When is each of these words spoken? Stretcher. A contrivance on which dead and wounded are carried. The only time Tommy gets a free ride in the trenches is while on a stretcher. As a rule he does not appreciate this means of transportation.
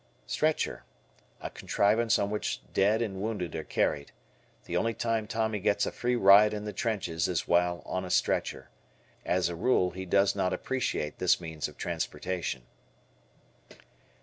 Stretcher. 0.25 0.83
A 1.41 1.51
contrivance 1.51 2.17
on 2.17 2.31
which 2.31 2.61
dead 2.73 3.03
and 3.03 3.21
wounded 3.21 3.55
are 3.55 3.63
carried. 3.63 4.11
The 4.65 4.75
only 4.75 4.95
time 4.95 5.27
Tommy 5.27 5.59
gets 5.59 5.85
a 5.85 5.91
free 5.91 6.15
ride 6.15 6.55
in 6.55 6.65
the 6.65 6.73
trenches 6.73 7.27
is 7.27 7.47
while 7.47 7.83
on 7.85 8.03
a 8.03 8.09
stretcher. 8.09 8.71
As 9.27 9.47
a 9.47 9.55
rule 9.55 9.91
he 9.91 10.07
does 10.07 10.35
not 10.35 10.53
appreciate 10.53 11.19
this 11.19 11.39
means 11.39 11.67
of 11.67 11.77
transportation. 11.77 12.63